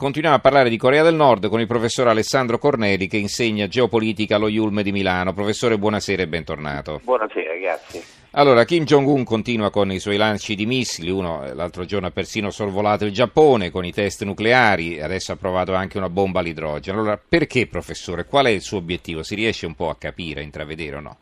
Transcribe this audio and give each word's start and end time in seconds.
Continuiamo 0.00 0.36
a 0.38 0.40
parlare 0.40 0.70
di 0.70 0.78
Corea 0.78 1.02
del 1.02 1.14
Nord 1.14 1.50
con 1.50 1.60
il 1.60 1.66
professor 1.66 2.08
Alessandro 2.08 2.56
Corneli 2.56 3.06
che 3.06 3.18
insegna 3.18 3.68
geopolitica 3.68 4.36
allo 4.36 4.48
Yulm 4.48 4.80
di 4.80 4.92
Milano. 4.92 5.34
Professore, 5.34 5.76
buonasera 5.76 6.22
e 6.22 6.26
bentornato. 6.26 7.02
Buonasera, 7.04 7.54
grazie. 7.56 8.02
Allora, 8.30 8.64
Kim 8.64 8.84
Jong-un 8.84 9.24
continua 9.24 9.68
con 9.68 9.92
i 9.92 9.98
suoi 9.98 10.16
lanci 10.16 10.54
di 10.54 10.64
missili, 10.64 11.10
uno 11.10 11.52
l'altro 11.52 11.84
giorno 11.84 12.06
ha 12.06 12.10
persino 12.12 12.48
sorvolato 12.48 13.04
il 13.04 13.12
Giappone 13.12 13.70
con 13.70 13.84
i 13.84 13.92
test 13.92 14.24
nucleari, 14.24 15.02
adesso 15.02 15.32
ha 15.32 15.36
provato 15.36 15.74
anche 15.74 15.98
una 15.98 16.08
bomba 16.08 16.40
all'idrogeno. 16.40 16.98
Allora, 16.98 17.20
perché, 17.22 17.66
professore? 17.66 18.24
Qual 18.24 18.46
è 18.46 18.50
il 18.50 18.62
suo 18.62 18.78
obiettivo? 18.78 19.22
Si 19.22 19.34
riesce 19.34 19.66
un 19.66 19.74
po' 19.74 19.90
a 19.90 19.96
capire, 19.96 20.40
a 20.40 20.44
intravedere 20.44 20.96
o 20.96 21.00
no? 21.00 21.16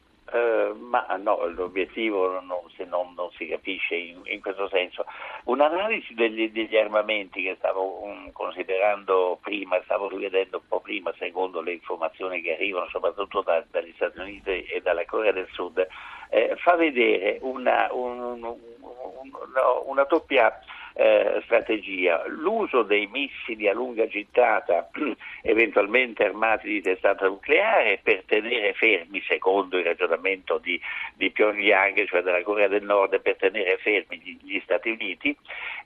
Ma 0.75 1.07
no, 1.17 1.47
l'obiettivo 1.47 2.41
non, 2.41 2.61
se 2.77 2.85
non, 2.85 3.15
non 3.15 3.31
si 3.37 3.47
capisce 3.47 3.95
in, 3.95 4.21
in, 4.25 4.41
questo 4.41 4.69
senso. 4.69 5.05
Un'analisi 5.45 6.15
degli, 6.15 6.51
degli 6.51 6.77
armamenti 6.77 7.43
che 7.43 7.57
stavo 7.59 8.03
um, 8.03 8.33
considerando 8.33 9.39
prima, 9.43 9.81
stavo 9.85 10.09
rivedendo 10.09 10.59
un 10.59 10.69
po' 10.69 10.81
prima, 10.81 11.13
secondo 11.19 11.61
le 11.61 11.73
informazioni 11.73 12.41
che 12.41 12.55
arrivano 12.55 12.89
soprattutto 12.89 13.43
da, 13.43 13.65
dagli 13.71 13.93
Stati 13.97 14.19
Uniti 14.21 14.65
e 14.65 14.81
dalla 14.81 15.05
Corea 15.05 15.33
del 15.33 15.49
Sud, 15.53 15.87
eh, 16.31 16.55
fa 16.57 16.77
vedere 16.77 17.39
una, 17.43 17.89
un, 17.93 18.43
un, 18.43 18.43
no, 18.43 19.83
una 19.87 20.05
doppia 20.05 20.59
eh, 20.99 21.41
strategia. 21.45 22.25
L'uso 22.27 22.83
dei 22.83 23.07
missili 23.07 23.69
a 23.69 23.73
lunga 23.73 24.09
gittata, 24.09 24.91
eventualmente 25.43 26.25
armati 26.25 26.69
di 26.69 26.81
testata 26.81 27.29
nucleare, 27.29 28.01
per 28.03 28.25
tenere 28.27 28.73
fermi, 28.73 29.23
secondo 29.29 29.79
il 29.79 29.85
ragionamento 29.85 30.59
di, 30.59 30.81
di 31.15 31.31
Pyongyang, 31.31 32.05
cioè 32.09 32.23
della 32.23 32.43
Corea 32.43 32.67
del 32.67 32.83
Nord, 32.83 33.21
per 33.21 33.37
tenere 33.37 33.77
fermi 33.79 34.19
gli, 34.19 34.37
gli 34.43 34.61
Stati 34.65 34.91
Uniti, 34.91 35.37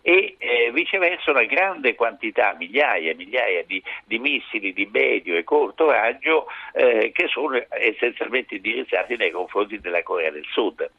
e 0.00 0.36
eh, 0.38 0.70
viceversa 0.72 1.30
una 1.30 1.44
grande 1.44 1.94
quantità, 1.94 2.56
migliaia 2.58 3.10
e 3.10 3.14
migliaia 3.14 3.64
di, 3.64 3.82
di, 4.04 4.18
missili 4.18 4.72
di 4.72 4.88
medio 4.90 5.36
e 5.36 5.44
corto 5.44 5.90
raggio 5.90 6.46
eh, 6.72 7.12
che 7.12 7.28
sono 7.28 7.62
essenzialmente 7.68 8.54
indirizzati 8.54 9.16
nei 9.16 9.30
confronti 9.30 9.78
della 9.78 10.02
Corea 10.02 10.30
del 10.30 10.46
Sud 10.50 10.90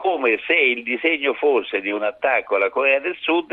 come 0.00 0.38
se 0.46 0.54
il 0.54 0.84
disegno 0.84 1.34
fosse 1.34 1.80
di 1.80 1.90
un 1.90 2.04
attacco 2.04 2.54
alla 2.54 2.70
Corea 2.70 3.00
del 3.00 3.16
Sud 3.18 3.52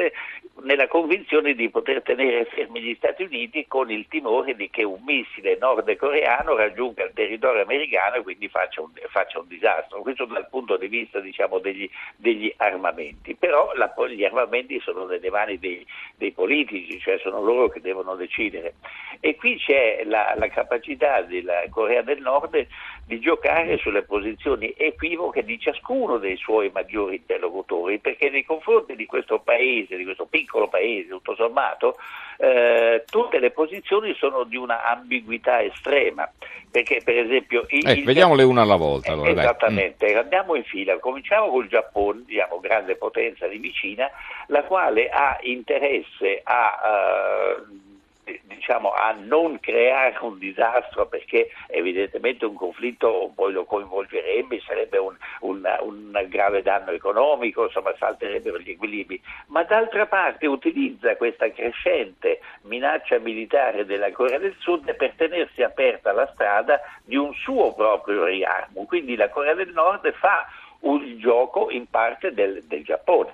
nella 0.61 0.88
convinzione 0.88 1.53
di 1.53 1.69
poter 1.69 2.03
tenere 2.03 2.45
fermi 2.45 2.81
gli 2.81 2.95
Stati 2.95 3.23
Uniti 3.23 3.65
con 3.67 3.89
il 3.91 4.07
timore 4.07 4.55
di 4.55 4.69
che 4.69 4.83
un 4.83 5.01
missile 5.03 5.57
nordcoreano 5.59 6.55
raggiunga 6.55 7.03
il 7.03 7.11
territorio 7.13 7.63
americano 7.63 8.16
e 8.16 8.21
quindi 8.21 8.47
faccia 8.47 8.81
un, 8.81 8.91
faccia 9.09 9.39
un 9.39 9.47
disastro. 9.47 10.01
Questo 10.01 10.25
dal 10.25 10.47
punto 10.47 10.77
di 10.77 10.88
vista 10.88 11.19
diciamo, 11.19 11.59
degli, 11.59 11.89
degli, 12.16 12.53
armamenti. 12.57 13.35
Però 13.35 13.73
la, 13.73 13.93
gli 14.07 14.23
armamenti 14.23 14.79
sono 14.79 15.05
nelle 15.05 15.29
mani 15.29 15.59
dei, 15.59 15.85
dei, 16.16 16.31
politici, 16.31 16.99
cioè 16.99 17.17
sono 17.19 17.41
loro 17.41 17.69
che 17.69 17.81
devono 17.81 18.16
decidere. 18.16 18.75
E 19.19 19.35
qui 19.35 19.57
c'è 19.57 20.03
la, 20.05 20.35
la 20.38 20.47
capacità 20.47 21.21
della 21.21 21.63
Corea 21.69 22.01
del 22.01 22.21
Nord 22.21 22.67
di 23.05 23.19
giocare 23.19 23.77
sulle 23.77 24.03
posizioni 24.03 24.73
equivoche 24.77 25.43
di 25.43 25.59
ciascuno 25.59 26.17
dei 26.17 26.34
suoi 26.38 26.69
maggiori 26.73 27.17
interlocutori, 27.17 28.00
perché 28.00 28.30
nei 28.30 28.44
confronti 28.44 28.95
di 28.95 29.05
questo 29.05 29.39
paese, 29.39 29.97
di 29.97 30.03
questo 30.03 30.25
piccolo 30.25 30.67
paese, 30.67 31.09
tutto 31.09 31.36
sommato, 31.36 31.95
eh, 32.38 33.03
tutte 33.09 33.39
le 33.39 33.52
posizioni 33.52 34.14
sono 34.16 34.44
di 34.44 34.58
una 34.58 34.83
ambiguità 34.83 35.61
estrema. 35.61 36.30
Perché, 36.69 37.02
per 37.03 37.17
esempio, 37.17 37.66
il, 37.69 37.88
eh, 37.88 38.02
vediamole 38.03 38.44
una 38.44 38.63
alla 38.63 38.75
volta. 38.75 39.13
Allora, 39.13 39.30
esattamente, 39.30 40.08
dai. 40.08 40.16
andiamo 40.16 40.56
in 40.56 40.63
fila. 40.66 41.00
Cominciamo 41.00 41.50
col 41.50 41.67
Giappone, 41.67 42.23
diciamo, 42.25 42.59
grande 42.59 42.95
potenza 42.97 43.47
di 43.47 43.58
vicina, 43.58 44.09
la 44.47 44.63
quale 44.63 45.08
ha 45.09 45.38
interesse 45.41 46.41
a. 46.44 47.58
Uh, 47.61 47.94
diciamo, 48.43 48.91
a 48.93 49.11
non 49.11 49.59
creare 49.59 50.17
un 50.21 50.37
disastro 50.39 51.07
perché 51.07 51.49
evidentemente 51.67 52.45
un 52.45 52.55
conflitto 52.55 53.31
poi 53.35 53.53
lo 53.53 53.65
coinvolgerebbe, 53.65 54.59
sarebbe 54.61 54.97
un, 54.97 55.15
un, 55.41 55.63
un 55.81 56.25
grave 56.27 56.61
danno 56.61 56.91
economico, 56.91 57.66
insomma 57.66 57.94
salterebbero 57.97 58.59
gli 58.59 58.72
equilibri, 58.72 59.22
ma 59.47 59.63
d'altra 59.63 60.07
parte 60.07 60.47
utilizza 60.47 61.16
questa 61.16 61.51
crescente 61.51 62.39
minaccia 62.63 63.19
militare 63.19 63.85
della 63.85 64.11
Corea 64.11 64.39
del 64.39 64.55
Sud 64.59 64.94
per 64.95 65.13
tenersi 65.16 65.61
aperta 65.61 66.11
la 66.11 66.29
strada 66.33 66.79
di 67.03 67.16
un 67.16 67.33
suo 67.33 67.73
proprio 67.73 68.25
riarmo, 68.25 68.85
quindi 68.85 69.16
la 69.16 69.29
Corea 69.29 69.53
del 69.53 69.71
Nord 69.71 70.11
fa 70.13 70.47
un 70.81 71.17
gioco 71.17 71.69
in 71.69 71.88
parte 71.89 72.33
del, 72.33 72.63
del 72.63 72.83
Giappone. 72.83 73.33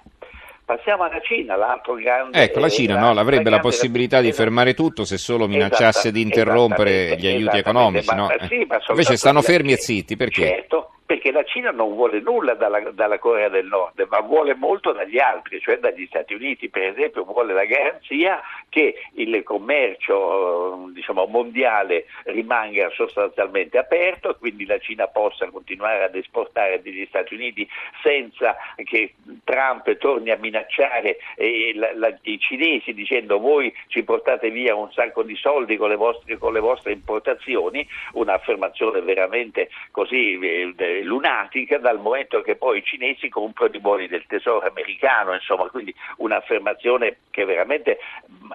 Passiamo 0.75 1.03
alla 1.03 1.19
Cina, 1.19 1.57
l'altro 1.57 1.95
grande... 1.95 2.41
Ecco, 2.41 2.59
la 2.59 2.69
Cina 2.69 2.97
no, 2.97 3.09
avrebbe 3.09 3.49
la, 3.49 3.57
la 3.57 3.61
possibilità 3.61 4.21
di 4.21 4.31
fermare 4.31 4.73
tutto 4.73 5.03
se 5.03 5.17
solo 5.17 5.45
minacciasse 5.45 6.13
di 6.13 6.21
interrompere 6.21 7.17
gli 7.17 7.27
aiuti 7.27 7.57
economici, 7.57 8.15
no? 8.15 8.27
Ma, 8.27 8.47
sì, 8.47 8.65
ma 8.65 8.79
Invece 8.87 9.17
stanno 9.17 9.41
fermi 9.41 9.73
e 9.73 9.75
zitti, 9.75 10.15
perché? 10.15 10.47
Certo, 10.47 10.90
perché 11.11 11.33
la 11.33 11.43
Cina 11.43 11.71
non 11.71 11.95
vuole 11.95 12.21
nulla 12.21 12.53
dalla, 12.53 12.79
dalla, 12.91 13.19
Corea 13.19 13.49
del 13.49 13.65
Nord, 13.65 14.07
ma 14.09 14.21
vuole 14.21 14.55
molto 14.55 14.93
dagli 14.93 15.19
altri, 15.19 15.59
cioè 15.59 15.77
dagli 15.77 16.05
Stati 16.05 16.33
Uniti, 16.33 16.69
per 16.69 16.83
esempio, 16.83 17.25
vuole 17.25 17.51
la 17.51 17.65
garanzia 17.65 18.39
che 18.69 18.95
il 19.15 19.43
commercio 19.43 20.89
diciamo, 20.93 21.25
mondiale 21.25 22.05
rimanga 22.23 22.89
sostanzialmente 22.91 23.77
aperto, 23.77 24.37
quindi 24.39 24.65
la 24.65 24.79
Cina 24.79 25.07
possa 25.07 25.47
continuare 25.47 26.05
ad 26.05 26.15
esportare 26.15 26.81
degli 26.81 27.05
Stati 27.09 27.33
Uniti 27.33 27.67
senza 28.01 28.55
che 28.77 29.15
Trump 29.43 29.93
torni 29.97 30.31
a 30.31 30.37
minacciare 30.37 31.17
eh, 31.35 31.73
la, 31.75 31.91
la, 31.93 32.17
i 32.21 32.39
cinesi 32.39 32.93
dicendo 32.93 33.37
voi 33.37 33.73
ci 33.87 34.03
portate 34.03 34.49
via 34.49 34.75
un 34.75 34.89
sacco 34.93 35.23
di 35.23 35.35
soldi 35.35 35.75
con 35.75 35.89
le 35.89 35.97
vostre, 35.97 36.37
con 36.37 36.53
le 36.53 36.61
vostre 36.61 36.93
importazioni, 36.93 37.85
un'affermazione 38.13 39.01
veramente 39.01 39.69
così 39.91 40.39
eh, 40.39 40.99
lunatica 41.03 41.77
dal 41.77 41.99
momento 41.99 42.41
che 42.41 42.55
poi 42.55 42.79
i 42.79 42.83
cinesi 42.83 43.29
comprano 43.29 43.75
i 43.75 43.79
buoni 43.79 44.07
del 44.07 44.25
tesoro 44.27 44.65
americano, 44.67 45.33
insomma, 45.33 45.69
quindi 45.69 45.93
un'affermazione 46.17 47.17
che 47.29 47.45
veramente 47.45 47.99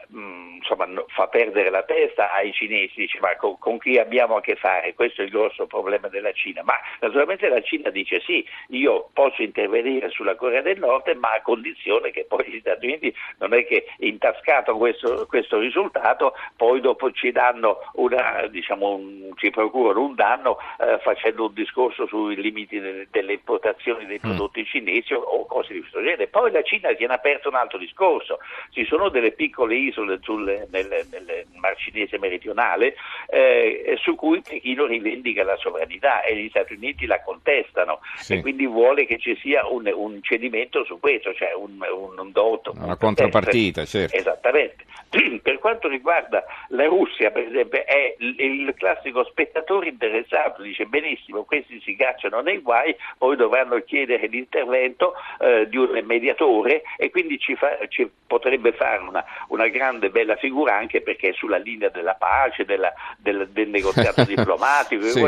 mh, 0.09 0.19
mm, 0.19 0.57
insomma, 0.57 0.87
fa 1.09 1.29
perdere 1.29 1.71
la 1.71 1.83
testa 1.83 2.33
ai 2.33 2.53
cinesi, 2.53 2.95
dice 2.97 3.19
ma 3.21 3.35
con, 3.37 3.59
con, 3.59 3.79
chi 3.79 3.99
abbiamo 3.99 4.37
a 4.37 4.41
che 4.41 4.57
fare? 4.57 4.95
Questo 4.95 5.23
è 5.23 5.25
il 5.25 5.31
grosso 5.31 5.67
problema 5.67 6.09
della 6.09 6.33
Cina, 6.33 6.63
ma 6.63 6.75
naturalmente 7.01 7.49
la 7.49 7.61
Cina 7.63 7.91
dice 7.91 8.21
sì, 8.21 8.45
io 8.69 9.09
posso 9.13 9.43
intervenire 9.43 10.11
sulla 10.11 10.35
Corea 10.35 10.63
del 10.63 10.79
Nord, 10.79 11.09
ma 11.17 11.33
a 11.33 11.43
condizione 11.43 12.11
che 12.11 12.25
poi 12.27 12.45
gli 12.49 12.61
Stati 12.61 12.87
Uniti 12.87 13.15
non 13.39 13.55
è 13.55 13.65
che 13.67 13.87
intascato 13.99 14.77
questo, 14.77 15.27
questo 15.27 15.59
risultato, 15.59 16.35
poi 16.57 16.81
dopo 16.81 17.11
ci 17.13 17.33
danno 17.33 17.79
una, 17.95 18.47
diciamo, 18.49 18.95
un, 18.95 19.33
ci 19.37 19.51
procurano 19.51 20.05
un 20.05 20.15
danno 20.15 20.59
eh, 20.79 20.99
facendo 21.03 21.47
un 21.47 21.55
discorso 21.55 22.07
sui 22.07 22.35
limiti 22.41 22.79
delle, 22.79 23.07
delle 23.11 23.35
importazioni 23.35 24.07
dei 24.07 24.19
mm. 24.19 24.29
prodotti 24.29 24.65
cinesi 24.65 25.15
o, 25.15 25.21
o, 25.21 25.47
cose 25.47 25.73
di 25.73 25.81
questo 25.81 26.01
genere. 26.03 26.29
Poi 26.29 26.51
la 26.51 26.63
Cina 26.63 26.93
tiene 26.95 27.15
aperto 27.15 27.49
un 27.49 27.55
altro 27.55 27.79
discorso, 27.79 28.39
ci 28.71 28.85
sono 28.85 29.09
delle 29.09 29.33
piccole 29.33 29.77
isole 29.77 30.19
sul, 30.23 30.67
nel, 30.71 31.07
nel, 31.11 31.47
Mar 31.55 31.77
Cinese 31.77 32.19
meridionale 32.19 32.95
eh, 33.29 33.97
su 34.01 34.15
cui 34.15 34.43
Pechino 34.43 34.87
rivendica 34.87 35.45
la 35.45 35.57
sovranità 35.57 36.23
e 36.23 36.37
gli 36.37 36.49
Stati 36.49 36.75
Uniti 36.75 37.07
la 37.07 37.23
contestano 37.23 38.01
sì. 38.17 38.35
e 38.35 38.41
quindi 38.41 38.67
vuole 38.67 39.07
che 39.07 39.19
ci 39.19 39.37
sia 39.37 39.67
un, 39.67 39.91
un 39.93 40.23
cedimento 40.23 40.85
su 40.85 40.99
questo, 40.99 41.33
cioè 41.35 41.53
un, 41.55 41.79
un, 41.81 42.19
un 42.19 42.33
dotto. 42.33 42.73
Una 42.77 42.97
contropartita, 42.97 43.85
certo. 43.85 44.17
Esattamente. 44.17 44.85
Per 45.43 45.59
quanto 45.59 45.89
riguarda 45.89 46.45
la 46.69 46.87
Russia, 46.87 47.31
per 47.31 47.45
esempio, 47.45 47.85
è 47.85 48.17
il, 48.19 48.35
il 48.39 48.75
classico 48.75 49.25
spettatore 49.25 49.89
interessato, 49.89 50.63
dice 50.63 50.85
benissimo, 50.87 51.45
questi 51.45 51.81
si 51.81 51.95
cacciano 51.95 52.26
nei 52.29 52.59
guai, 52.59 52.95
poi 53.19 53.37
dovranno 53.37 53.81
chiedere 53.83 54.27
l'intervento 54.27 55.15
eh, 55.39 55.69
di 55.69 55.77
un 55.77 56.01
mediatore 56.05 56.83
e 56.97 57.11
quindi 57.11 57.39
ci, 57.39 57.57
fa, 57.57 57.79
ci 57.89 58.09
potrebbe 58.27 58.73
fare 58.73 59.03
una, 59.03 59.25
una, 59.49 59.69
grande 59.69 60.11
bella 60.11 60.37
figura 60.37 60.77
anche 60.77 61.01
perché 61.01 61.31
è 61.31 61.33
sulla 61.33 61.57
linea 61.57 61.89
della 61.89 62.15
pace, 62.15 62.65
della, 62.65 62.93
del, 63.19 63.49
del, 63.51 63.69
negoziato 63.69 64.25
diplomatico, 64.27 65.03
sì. 65.05 65.25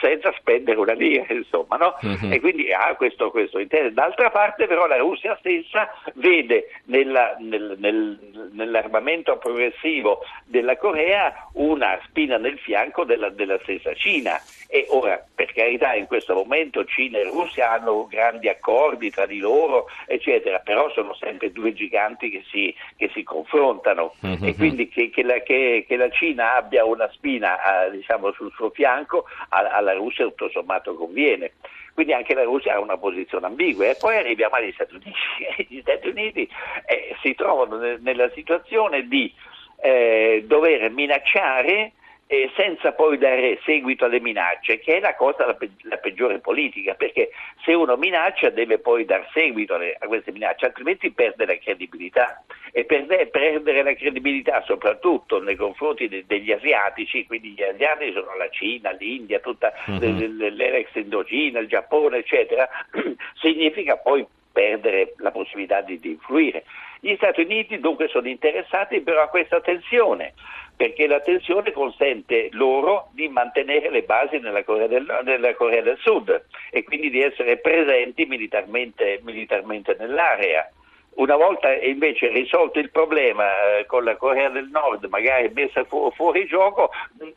senza 0.00 0.32
spendere 0.36 0.78
una 0.78 0.92
lira, 0.92 1.24
insomma, 1.32 1.76
no? 1.76 1.96
uh-huh. 2.00 2.32
E 2.32 2.40
quindi 2.40 2.72
ha 2.72 2.88
ah, 2.88 2.94
questo, 2.94 3.30
questo 3.30 3.58
interesse. 3.58 3.92
D'altra 3.92 4.30
parte 4.30 4.66
però 4.66 4.86
la 4.86 4.96
Russia 4.96 5.36
stessa 5.38 5.90
vede 6.14 6.70
nella, 6.84 7.36
nel, 7.38 7.76
nel, 7.78 8.18
nell'armamento 8.52 9.36
progressivo 9.38 10.20
della 10.44 10.76
Corea 10.76 11.48
una 11.54 11.98
spina 12.04 12.36
nel 12.36 12.58
fianco 12.58 13.04
della, 13.04 13.30
della 13.30 13.58
stessa 13.62 13.94
Cina 13.94 14.40
e 14.68 14.86
ora, 14.88 15.24
per 15.34 15.52
carità, 15.52 15.94
in 15.94 16.06
questo 16.06 16.34
momento 16.34 16.84
Cina 16.84 17.18
e 17.18 17.24
Russia 17.24 17.72
hanno 17.72 18.06
grandi 18.06 18.48
accordi 18.48 19.10
tra 19.10 19.26
di 19.26 19.38
loro, 19.38 19.86
eccetera, 20.06 20.58
però 20.58 20.90
sono 20.90 21.14
sempre 21.14 21.52
due 21.52 21.72
giganti 21.72 22.30
che 22.30 22.44
si, 22.50 22.74
che 22.96 23.10
si 23.14 23.22
confrontano 23.22 24.14
mm-hmm. 24.24 24.44
e 24.44 24.54
quindi 24.54 24.88
che, 24.88 25.10
che, 25.10 25.22
la, 25.22 25.40
che, 25.40 25.84
che, 25.86 25.96
la, 25.96 26.10
Cina 26.10 26.56
abbia 26.56 26.84
una 26.84 27.08
spina 27.12 27.86
eh, 27.86 27.90
diciamo, 27.92 28.32
sul 28.32 28.52
suo 28.52 28.70
fianco 28.70 29.24
alla 29.48 29.92
Russia 29.94 30.24
tutto 30.24 30.48
sommato 30.50 30.94
conviene. 30.94 31.52
Quindi 31.94 32.12
anche 32.12 32.34
la 32.34 32.42
Russia 32.42 32.74
ha 32.74 32.80
una 32.80 32.98
posizione 32.98 33.46
ambigua. 33.46 33.86
E 33.86 33.96
poi 33.98 34.16
arriviamo 34.16 34.56
agli 34.56 34.72
Stati 34.72 34.94
Uniti. 34.94 35.14
Gli 35.68 35.80
Stati 35.80 36.08
Uniti 36.08 36.46
eh, 36.84 37.16
si 37.22 37.34
trovano 37.34 37.78
nella 38.00 38.30
situazione 38.34 39.08
di 39.08 39.32
eh, 39.80 40.44
dover 40.46 40.90
minacciare 40.90 41.92
eh, 42.28 42.50
senza 42.56 42.92
poi 42.92 43.18
dare 43.18 43.60
seguito 43.64 44.04
alle 44.04 44.20
minacce, 44.20 44.78
che 44.80 44.96
è 44.96 45.00
la 45.00 45.14
cosa 45.14 45.46
la, 45.46 45.54
pe- 45.54 45.70
la, 45.82 45.96
peggiore 45.98 46.40
politica, 46.40 46.94
perché 46.94 47.30
se 47.64 47.72
uno 47.72 47.96
minaccia 47.96 48.50
deve 48.50 48.78
poi 48.78 49.04
dar 49.04 49.28
seguito 49.32 49.74
alle, 49.74 49.96
a 49.98 50.06
queste 50.06 50.32
minacce, 50.32 50.66
altrimenti 50.66 51.12
perde 51.12 51.46
la 51.46 51.56
credibilità 51.56 52.42
e 52.72 52.84
perde, 52.84 53.28
perdere 53.28 53.82
la 53.82 53.94
credibilità 53.94 54.62
soprattutto 54.66 55.40
nei 55.40 55.54
confronti 55.54 56.08
de- 56.08 56.24
degli 56.26 56.50
asiatici, 56.50 57.26
quindi 57.26 57.50
gli 57.50 57.62
asiatici 57.62 58.12
sono 58.12 58.36
la 58.36 58.48
Cina, 58.50 58.90
l'India, 58.90 59.38
tutta 59.38 59.72
uh-huh. 59.86 59.98
l'ex 59.98 60.94
Indocina, 60.94 61.60
il 61.60 61.68
Giappone, 61.68 62.18
eccetera, 62.18 62.68
significa 63.38 63.96
poi 63.98 64.26
perdere 64.56 65.12
la 65.18 65.30
possibilità 65.30 65.82
di, 65.82 66.00
di 66.00 66.10
influire. 66.10 66.64
Gli 67.06 67.14
Stati 67.14 67.42
Uniti 67.42 67.78
dunque 67.78 68.08
sono 68.08 68.26
interessati 68.26 69.00
però 69.00 69.22
a 69.22 69.28
questa 69.28 69.60
tensione 69.60 70.34
perché 70.74 71.06
la 71.06 71.20
tensione 71.20 71.70
consente 71.70 72.48
loro 72.50 73.10
di 73.12 73.28
mantenere 73.28 73.90
le 73.90 74.02
basi 74.02 74.38
nella 74.38 74.64
Corea 74.64 74.88
del, 74.88 75.06
nella 75.22 75.54
Corea 75.54 75.82
del 75.82 75.98
Sud 76.00 76.44
e 76.72 76.82
quindi 76.82 77.08
di 77.10 77.22
essere 77.22 77.58
presenti 77.58 78.26
militarmente, 78.26 79.20
militarmente 79.22 79.94
nell'area. 79.96 80.68
Una 81.16 81.36
volta 81.36 81.72
invece 81.74 82.28
risolto 82.28 82.78
il 82.78 82.90
problema 82.90 83.44
eh, 83.78 83.86
con 83.86 84.04
la 84.04 84.16
Corea 84.16 84.50
del 84.50 84.68
Nord, 84.70 85.06
magari 85.06 85.50
messa 85.54 85.82
fu- 85.84 86.12
fuori 86.14 86.46
gioco, 86.46 86.90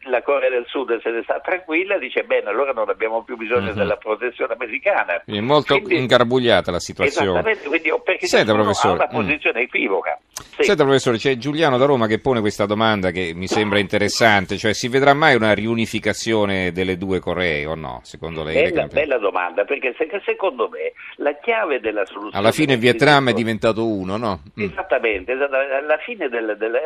la 0.10 0.22
Corea 0.22 0.50
del 0.50 0.66
Sud 0.68 1.00
se 1.02 1.10
ne 1.10 1.24
sta 1.24 1.40
tranquilla 1.40 1.96
e 1.96 2.00
dice 2.00 2.24
bene, 2.24 2.50
allora 2.50 2.74
non 2.74 2.90
abbiamo 2.90 3.24
più 3.24 3.38
bisogno 3.38 3.70
uh-huh. 3.70 3.76
della 3.76 3.96
protezione 3.96 4.54
americana. 4.54 5.24
È 5.24 5.40
molto 5.40 5.76
quindi, 5.76 5.98
ingarbugliata 5.98 6.72
la 6.72 6.80
situazione. 6.80 7.30
Esattamente, 7.30 7.68
quindi, 7.70 7.94
perché 8.04 8.28
Senta, 8.28 8.54
professore, 8.54 9.04
ha 9.04 9.08
una 9.10 9.20
mm. 9.20 9.26
posizione 9.26 9.60
mm. 9.62 9.64
equivoca. 9.64 10.20
Sì. 10.34 10.64
Senta 10.64 10.84
professore, 10.84 11.18
c'è 11.18 11.38
Giuliano 11.38 11.78
da 11.78 11.86
Roma 11.86 12.08
che 12.08 12.20
pone 12.20 12.42
questa 12.42 12.66
domanda 12.66 13.12
che 13.12 13.32
mi 13.34 13.48
sembra 13.48 13.80
interessante, 13.80 14.58
cioè 14.58 14.74
si 14.74 14.90
vedrà 14.90 15.14
mai 15.14 15.36
una 15.36 15.54
riunificazione 15.54 16.74
delle 16.74 16.98
due 16.98 17.20
Coree 17.20 17.66
o 17.66 17.76
no, 17.76 18.02
secondo 18.04 18.44
lei? 18.44 18.70
Bella, 18.70 18.88
bella 18.88 19.18
domanda, 19.18 19.64
perché 19.64 19.96
secondo 20.26 20.68
me 20.68 20.92
la 21.16 21.34
chiave 21.40 21.80
della 21.80 22.06
soluzione... 22.06 22.38
Alla 22.38 22.52
fine 22.52 22.76
Vietnam 22.76 23.30
è 23.30 23.34
diventato 23.34 23.68
diventato 23.70 23.88
uno, 23.88 24.18
no? 24.18 24.42
Mm. 24.60 24.64
Esattamente, 24.64 25.32
alla 25.32 25.98
fine 25.98 26.30
del, 26.30 26.56
del, 26.58 26.80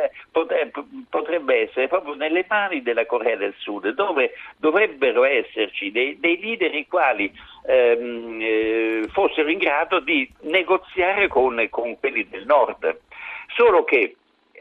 potrebbe 1.09 1.61
essere 1.61 1.87
proprio 1.87 2.13
nelle 2.15 2.45
mani 2.47 2.81
della 2.81 3.05
Corea 3.05 3.35
del 3.35 3.53
Sud, 3.57 3.89
dove 3.89 4.31
dovrebbero 4.57 5.23
esserci 5.23 5.91
dei, 5.91 6.19
dei 6.19 6.39
leader 6.39 6.73
i 6.75 6.87
quali 6.87 7.31
ehm, 7.65 8.39
eh, 8.41 9.07
fossero 9.11 9.49
in 9.49 9.57
grado 9.57 9.99
di 9.99 10.29
negoziare 10.41 11.27
con, 11.27 11.65
con 11.69 11.97
quelli 11.99 12.27
del 12.27 12.45
Nord. 12.45 12.99
Solo 13.55 13.83
che 13.83 14.15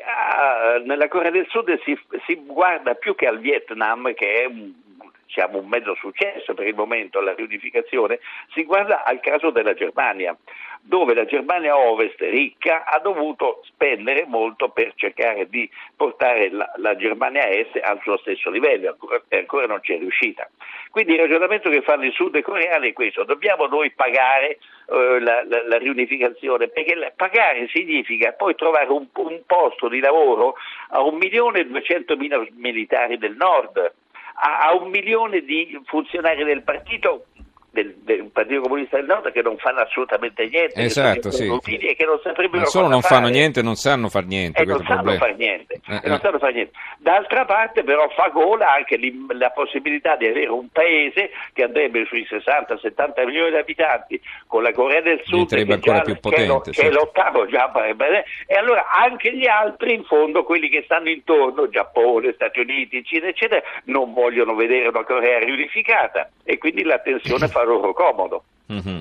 ah, 0.05 0.81
nella 0.85 1.09
Corea 1.09 1.31
del 1.31 1.47
Sud 1.49 1.81
si, 1.83 1.99
si, 2.27 2.35
guarda 2.45 2.95
più 2.95 3.15
che 3.15 3.27
al 3.27 3.39
Vietnam, 3.39 4.13
che 4.15 4.43
è 4.43 4.45
un, 4.47 4.73
diciamo, 5.33 5.59
un 5.59 5.69
mezzo 5.69 5.95
successo 5.95 6.53
per 6.53 6.67
il 6.67 6.75
momento 6.75 7.19
alla 7.19 7.33
riunificazione, 7.33 8.21
si 8.53 8.65
guarda 8.65 9.05
al 9.05 9.21
caso 9.21 9.49
della 9.51 9.73
Germania 9.73 10.37
dove 10.85 11.15
la 11.15 11.25
Germania 11.25 11.77
Ovest 11.77 12.21
ricca 12.21 12.85
ha 12.85 12.99
dovuto 12.99 13.61
spendere 13.63 14.25
molto 14.27 14.71
per 14.71 14.93
cercare 14.97 15.49
di 15.49 15.71
portare 15.97 16.51
la, 16.51 16.71
la 16.77 16.97
Germania 16.97 17.49
Est 17.49 17.79
al 17.81 18.01
suo 18.03 18.19
stesso 18.19 18.51
livello, 18.51 18.91
ancora, 18.91 19.23
ancora 19.29 19.67
non 19.67 19.81
ci 19.83 19.93
è 19.93 19.99
riuscita. 19.99 20.49
Quindi 20.91 21.13
il 21.13 21.21
ragionamento 21.21 21.71
che 21.71 21.83
fanno 21.83 22.05
i 22.05 22.11
sudcoreani 22.11 22.91
è 22.91 22.93
questo, 22.93 23.23
dobbiamo 23.23 23.67
noi 23.67 23.93
pagare 23.93 24.59
eh, 24.89 25.21
la, 25.21 25.45
la, 25.45 25.63
la, 25.67 25.79
riunificazione, 25.79 26.69
perché 26.69 26.97
la, 26.97 27.13
pagare 27.15 27.69
significa 27.69 28.33
poi 28.33 28.57
trovare 28.57 28.91
un, 28.91 29.07
un 29.15 29.41
posto 29.47 29.89
di 29.89 30.01
lavoro 30.01 30.57
a 30.91 31.01
un 31.01 31.15
milione 31.15 31.61
e 31.61 31.67
duecentomila 31.67 32.45
militari 32.57 33.19
del 33.19 33.37
nord, 33.37 33.95
a, 34.35 34.75
un 34.75 34.91
milione 34.91 35.41
di 35.41 35.81
funzionari 35.85 36.45
del 36.45 36.63
partito 36.63 37.27
del, 37.73 37.95
del, 38.03 38.31
Partito 38.33 38.61
Comunista 38.61 38.97
del 38.97 39.07
Nord 39.07 39.33
che 39.33 39.43
non 39.43 39.57
fanno 39.57 39.81
assolutamente 39.81 40.47
niente, 40.47 40.81
esatto, 40.81 41.31
sì. 41.31 41.47
e 41.47 41.95
che 41.95 42.05
non 42.05 42.21
saprebbero 42.23 42.63
Ma 42.63 42.67
solo 42.67 42.89
non 42.89 43.01
fare. 43.01 43.15
fanno 43.15 43.29
niente, 43.29 43.63
non 43.63 43.75
sanno 43.77 44.09
far 44.09 44.27
niente. 44.27 44.61
E 44.61 44.65
non 44.65 44.85
sanno 44.85 45.13
fare 45.17 45.35
niente, 45.35 45.81
eh, 45.87 46.01
eh. 46.03 46.09
non 46.09 46.21
sanno 46.21 46.39
fare 46.39 46.53
niente. 46.53 46.73
D'altra 46.99 47.45
parte 47.47 47.83
però 47.83 48.09
fa 48.11 48.29
gola 48.29 48.73
anche 48.75 48.99
la 49.29 49.51
possibilità 49.51 50.17
di 50.17 50.27
avere 50.27 50.51
un 50.51 50.69
paese 50.69 51.31
che 51.53 51.65
andrebbe 51.65 52.05
sui 52.07 52.27
60-70 52.29 53.25
milioni 53.25 53.51
di 53.51 53.57
abitanti 53.57 54.21
con 54.47 54.63
la 54.63 54.73
Corea 54.73 55.01
del 55.01 55.21
Sud 55.25 55.49
che, 55.49 55.73
ancora 55.73 55.99
già, 55.99 56.03
più 56.03 56.21
potente, 56.21 56.43
che, 56.43 56.49
lo, 56.49 56.61
certo. 56.63 56.81
che 56.81 56.87
è 56.87 56.91
l'ottavo 56.91 57.47
già 57.47 57.71
e 58.47 58.55
allora 58.55 58.89
anche 58.91 59.35
gli 59.35 59.47
altri 59.47 59.95
in 59.95 60.05
fondo, 60.05 60.45
quelli 60.45 60.69
che 60.69 60.83
stanno 60.85 61.09
intorno, 61.09 61.69
Giappone, 61.69 62.33
Stati 62.35 62.61
Uniti, 62.61 63.03
Cina 63.05 63.29
eccetera, 63.29 63.63
non 63.85 64.13
vogliono 64.13 64.55
vedere 64.55 64.89
una 64.89 65.05
Corea 65.05 65.39
riunificata 65.39 66.29
e 66.45 66.59
quindi 66.59 66.83
la 66.83 66.99
tensione 66.99 67.49
fa 67.49 67.62
loro 67.65 67.93
comodo. 67.93 68.45
Mm-hmm. 68.73 68.99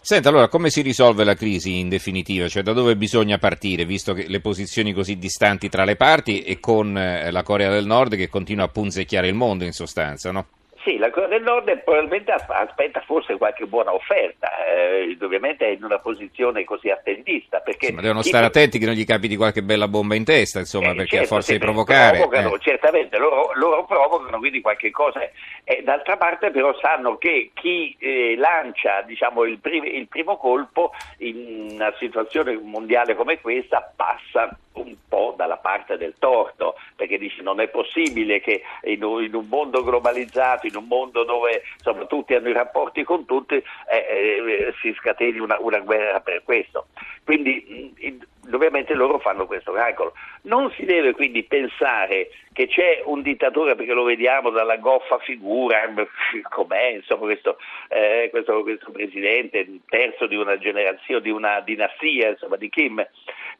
Senta, 0.00 0.30
allora 0.30 0.48
come 0.48 0.70
si 0.70 0.80
risolve 0.80 1.22
la 1.22 1.34
crisi 1.34 1.80
in 1.80 1.90
definitiva? 1.90 2.48
Cioè 2.48 2.62
da 2.62 2.72
dove 2.72 2.96
bisogna 2.96 3.36
partire, 3.36 3.84
visto 3.84 4.14
che 4.14 4.24
le 4.26 4.40
posizioni 4.40 4.94
così 4.94 5.18
distanti 5.18 5.68
tra 5.68 5.84
le 5.84 5.96
parti 5.96 6.42
e 6.44 6.60
con 6.60 6.96
eh, 6.96 7.30
la 7.30 7.42
Corea 7.42 7.70
del 7.70 7.84
Nord 7.84 8.16
che 8.16 8.30
continua 8.30 8.64
a 8.64 8.68
punzecchiare 8.68 9.28
il 9.28 9.34
mondo 9.34 9.64
in 9.64 9.72
sostanza, 9.72 10.32
no? 10.32 10.46
Sì, 10.88 10.96
la 10.96 11.10
Corea 11.10 11.28
del 11.28 11.42
Nord 11.42 11.82
probabilmente 11.82 12.32
aspetta 12.32 13.02
forse 13.04 13.36
qualche 13.36 13.66
buona 13.66 13.92
offerta, 13.92 14.48
eh, 14.64 15.18
ovviamente 15.20 15.66
è 15.66 15.70
in 15.72 15.84
una 15.84 15.98
posizione 15.98 16.64
così 16.64 16.88
attendista. 16.88 17.58
Perché 17.58 17.92
ma 17.92 18.00
devono 18.00 18.22
stare 18.22 18.46
attenti 18.46 18.78
che 18.78 18.86
non 18.86 18.94
gli 18.94 19.04
capiti 19.04 19.36
qualche 19.36 19.62
bella 19.62 19.88
bomba 19.88 20.14
in 20.14 20.24
testa, 20.24 20.60
insomma, 20.60 20.92
eh, 20.92 20.94
perché 20.94 21.16
certo, 21.16 21.24
a 21.24 21.36
forza 21.36 21.52
di 21.52 21.58
provocare. 21.58 22.16
Provocano, 22.16 22.54
eh. 22.54 22.58
Certamente, 22.60 23.18
loro, 23.18 23.50
loro, 23.56 23.84
provocano 23.84 24.38
quindi 24.38 24.62
qualche 24.62 24.90
cosa. 24.90 25.20
Eh, 25.70 25.82
d'altra 25.82 26.16
parte 26.16 26.50
però 26.50 26.74
sanno 26.80 27.18
che 27.18 27.50
chi 27.52 27.94
eh, 27.98 28.36
lancia 28.38 29.02
diciamo, 29.02 29.44
il, 29.44 29.58
prim- 29.58 29.84
il 29.84 30.08
primo 30.08 30.38
colpo 30.38 30.92
in 31.18 31.72
una 31.74 31.92
situazione 31.98 32.56
mondiale 32.56 33.14
come 33.14 33.38
questa 33.38 33.92
passa 33.94 34.48
un 34.72 34.96
po' 35.06 35.34
dalla 35.36 35.58
parte 35.58 35.98
del 35.98 36.14
torto, 36.18 36.76
perché 36.96 37.18
dice 37.18 37.42
non 37.42 37.60
è 37.60 37.68
possibile 37.68 38.40
che 38.40 38.62
in 38.84 39.04
un, 39.04 39.22
in 39.22 39.34
un 39.34 39.46
mondo 39.46 39.84
globalizzato, 39.84 40.66
in 40.66 40.76
un 40.76 40.86
mondo 40.86 41.24
dove 41.24 41.62
insomma, 41.76 42.06
tutti 42.06 42.32
hanno 42.32 42.48
i 42.48 42.54
rapporti 42.54 43.04
con 43.04 43.26
tutti, 43.26 43.56
eh, 43.56 43.62
eh, 43.90 44.74
si 44.80 44.94
scateni 44.94 45.38
una, 45.38 45.58
una, 45.60 45.80
guerra 45.80 46.20
per 46.20 46.44
questo. 46.44 46.86
Quindi 47.24 47.94
mh, 48.00 48.37
ovviamente 48.52 48.94
loro 48.94 49.18
fanno 49.18 49.46
questo 49.46 49.72
calcolo. 49.72 50.12
Non 50.42 50.70
si 50.72 50.84
deve 50.84 51.12
quindi 51.12 51.42
pensare 51.44 52.30
che 52.52 52.66
c'è 52.66 53.02
un 53.04 53.22
dittatore, 53.22 53.74
perché 53.76 53.92
lo 53.92 54.02
vediamo 54.02 54.50
dalla 54.50 54.76
goffa 54.76 55.18
figura, 55.18 55.88
com'è 56.50 56.86
insomma, 56.88 57.26
questo, 57.26 57.58
eh, 57.88 58.28
questo, 58.30 58.62
questo 58.62 58.90
presidente, 58.90 59.66
terzo 59.88 60.26
di 60.26 60.36
una 60.36 60.58
generazione, 60.58 61.22
di 61.22 61.30
una 61.30 61.60
dinastia 61.60 62.30
insomma, 62.30 62.56
di 62.56 62.68
Kim, 62.68 63.06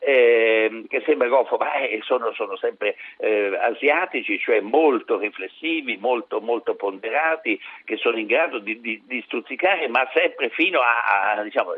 eh, 0.00 0.84
che 0.88 1.02
sembra 1.04 1.28
goffo, 1.28 1.56
ma 1.56 1.74
eh, 1.74 2.00
sono, 2.02 2.32
sono, 2.32 2.56
sempre 2.56 2.96
eh, 3.18 3.56
asiatici, 3.60 4.38
cioè 4.38 4.60
molto 4.60 5.18
riflessivi, 5.18 5.96
molto, 5.96 6.40
molto 6.40 6.74
ponderati, 6.74 7.60
che 7.84 7.96
sono 7.96 8.16
in 8.18 8.26
grado 8.26 8.58
di, 8.58 8.80
di, 8.80 9.02
di 9.06 9.22
stuzzicare, 9.26 9.88
ma 9.88 10.08
sempre 10.14 10.50
fino 10.50 10.80
a, 10.80 11.32
a 11.32 11.42
diciamo, 11.42 11.72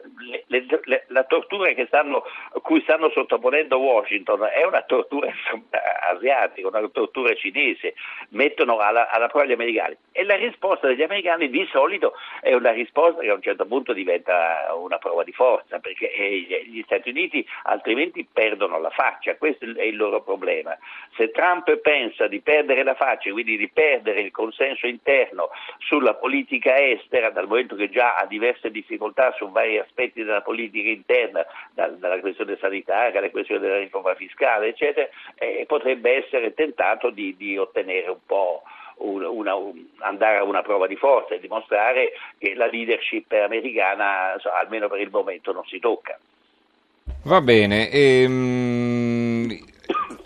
tortura 1.29 1.73
stanno, 1.87 2.25
cui 2.63 2.81
stanno 2.83 3.00
sottoponendo 3.09 3.79
Washington 3.79 4.45
è 4.53 4.65
una 4.65 4.83
tortura 4.83 5.33
asiatica, 6.13 6.69
una 6.69 6.87
tortura 6.89 7.35
cinese, 7.35 7.95
mettono 8.31 8.79
alla, 8.79 9.09
alla 9.09 9.29
prova 9.29 9.47
gli 9.47 9.53
americani. 9.53 9.97
E 10.13 10.25
la 10.25 10.37
risposta 10.37 10.89
degli 10.89 11.03
americani 11.03 11.49
di 11.49 11.67
solito 11.71 12.15
è 12.41 12.53
una 12.53 12.73
risposta 12.73 13.23
che 13.23 13.31
a 13.31 13.35
un 13.35 13.43
certo 13.43 13.65
punto 13.67 13.93
diventa 13.93 14.75
una 14.75 14.99
prova 14.99 15.25
di 15.25 15.33
forza, 15.33 15.79
perché 15.79 16.13
eh, 16.13 16.65
gli 16.67 16.83
Stati 16.83 17.11
Uniti 17.11 17.47
altrimenti 17.65 18.27
perdono 18.31 18.79
la 18.79 18.91
faccia, 18.91 19.37
questo 19.37 19.65
è 19.65 19.85
il 19.85 19.97
loro 19.97 20.23
problema. 20.23 20.77
Se 21.17 21.31
Trump 21.31 21.75
pensa 21.79 22.27
di 22.27 22.41
perdere 22.41 22.83
la 22.83 22.95
faccia, 22.95 23.31
quindi 23.31 23.57
di 23.57 23.69
perdere 23.69 24.21
il 24.21 24.31
consenso 24.31 24.87
interno 24.87 25.51
sulla 25.79 26.15
politica 26.15 26.77
estera, 26.77 27.31
dal 27.31 27.47
momento 27.47 27.77
che 27.77 27.89
già 27.89 28.17
ha 28.17 28.27
diverse 28.27 28.71
difficoltà 28.71 29.33
su 29.37 29.51
vari 29.51 29.79
aspetti 29.79 30.23
della 30.25 30.43
politica 30.43 30.89
interna, 30.89 31.45
dalla 31.75 32.19
questione 32.21 32.57
sanitaria 32.61 32.80
alla 32.87 33.31
questione 33.31 33.61
della 33.61 33.79
riforma 33.79 34.15
fiscale, 34.15 34.69
eccetera, 34.69 35.09
eh, 35.37 35.65
potrebbe 35.67 36.25
essere 36.25 36.55
tentato 36.55 37.11
di, 37.11 37.37
di 37.37 37.57
ottenere 37.57 38.11
un 38.11 38.25
po' 38.27 38.63
una, 39.01 39.29
una, 39.29 39.53
andare 39.99 40.39
a 40.39 40.45
una 40.45 40.63
prova 40.63 40.87
di 40.87 40.97
forza 40.97 41.35
e 41.35 41.41
dimostrare 41.41 42.13
che 42.39 42.55
la 42.55 42.67
leadership 42.67 43.33
americana, 43.33 44.37
almeno 44.61 44.89
per 44.89 45.01
il 45.01 45.11
momento, 45.11 45.53
non 45.53 45.65
si 45.67 45.79
tocca. 45.79 46.19
Va 47.25 47.41
bene, 47.41 47.91
ehm, 47.91 49.59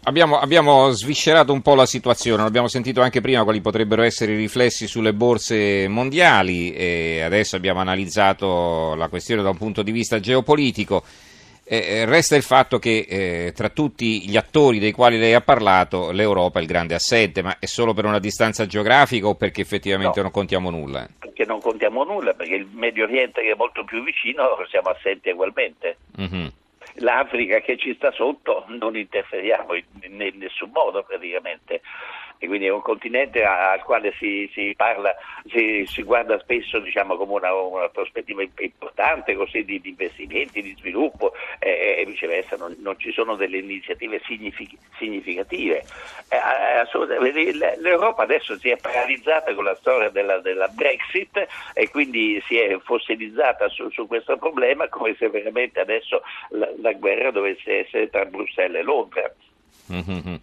abbiamo, 0.04 0.38
abbiamo, 0.38 0.90
sviscerato 0.90 1.52
un 1.52 1.62
po' 1.62 1.74
la 1.74 1.86
situazione, 1.86 2.42
abbiamo 2.42 2.68
sentito 2.68 3.00
anche 3.00 3.20
prima 3.20 3.42
quali 3.42 3.60
potrebbero 3.60 4.02
essere 4.02 4.32
i 4.32 4.36
riflessi 4.36 4.86
sulle 4.86 5.12
borse 5.12 5.88
mondiali 5.88 6.72
e 6.72 7.22
adesso 7.22 7.56
abbiamo 7.56 7.80
analizzato 7.80 8.94
la 8.94 9.08
questione 9.08 9.42
da 9.42 9.50
un 9.50 9.56
punto 9.56 9.82
di 9.82 9.92
vista 9.92 10.20
geopolitico. 10.20 11.02
Eh, 11.66 12.04
resta 12.04 12.36
il 12.36 12.42
fatto 12.42 12.78
che 12.78 13.06
eh, 13.08 13.52
tra 13.52 13.70
tutti 13.70 14.28
gli 14.28 14.36
attori 14.36 14.78
dei 14.78 14.92
quali 14.92 15.18
lei 15.18 15.32
ha 15.32 15.40
parlato 15.40 16.10
l'Europa 16.10 16.58
è 16.58 16.62
il 16.62 16.68
grande 16.68 16.94
assente, 16.94 17.42
ma 17.42 17.58
è 17.58 17.64
solo 17.64 17.94
per 17.94 18.04
una 18.04 18.18
distanza 18.18 18.66
geografica 18.66 19.26
o 19.26 19.34
perché 19.34 19.62
effettivamente 19.62 20.18
no, 20.18 20.24
non 20.24 20.30
contiamo 20.30 20.68
nulla? 20.68 21.08
Perché 21.18 21.46
non 21.46 21.60
contiamo 21.60 22.04
nulla, 22.04 22.34
perché 22.34 22.56
il 22.56 22.66
Medio 22.66 23.04
Oriente 23.04 23.40
che 23.40 23.52
è 23.52 23.56
molto 23.56 23.82
più 23.84 24.04
vicino 24.04 24.42
siamo 24.68 24.90
assenti 24.90 25.30
ugualmente. 25.30 25.96
Mm-hmm. 26.20 26.46
L'Africa 26.96 27.60
che 27.60 27.78
ci 27.78 27.94
sta 27.94 28.12
sotto 28.12 28.66
non 28.68 28.94
interferiamo 28.94 29.74
in, 29.74 29.84
in 30.02 30.38
nessun 30.38 30.70
modo 30.70 31.02
praticamente 31.02 31.80
e 32.44 32.46
quindi 32.46 32.66
è 32.66 32.70
un 32.70 32.82
continente 32.82 33.42
al 33.42 33.82
quale 33.82 34.12
si, 34.18 34.48
si 34.52 34.74
parla, 34.76 35.14
si, 35.46 35.86
si, 35.86 36.02
guarda 36.02 36.38
spesso 36.40 36.78
diciamo, 36.78 37.16
come 37.16 37.32
una, 37.32 37.54
una, 37.54 37.88
prospettiva 37.88 38.42
importante 38.58 39.34
così, 39.34 39.64
di, 39.64 39.80
di, 39.80 39.88
investimenti, 39.90 40.60
di 40.60 40.74
sviluppo 40.78 41.32
eh, 41.58 41.96
e 41.98 42.04
viceversa 42.04 42.56
non, 42.56 42.76
non, 42.80 42.98
ci 42.98 43.12
sono 43.12 43.34
delle 43.36 43.58
iniziative 43.58 44.20
signific- 44.24 44.76
significative. 44.98 45.84
Eh, 46.28 47.76
L'Europa 47.78 48.24
adesso 48.24 48.58
si 48.58 48.68
è 48.68 48.76
paralizzata 48.76 49.54
con 49.54 49.64
la 49.64 49.76
storia 49.76 50.10
della, 50.10 50.38
della 50.40 50.68
Brexit 50.68 51.46
e 51.72 51.88
quindi 51.88 52.42
si 52.46 52.58
è 52.58 52.78
fossilizzata 52.78 53.70
su, 53.70 53.88
su, 53.88 54.06
questo 54.06 54.36
problema 54.36 54.88
come 54.88 55.16
se 55.18 55.30
veramente 55.30 55.80
adesso 55.80 56.22
la, 56.50 56.68
la 56.82 56.92
guerra 56.92 57.30
dovesse 57.30 57.86
essere 57.86 58.10
tra 58.10 58.26
Bruxelles 58.26 58.80
e 58.80 58.84
Londra. 58.84 59.32
Mm-hmm. 59.92 60.34